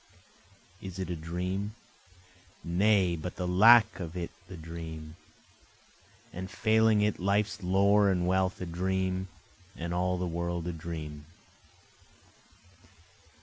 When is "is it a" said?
0.81-1.15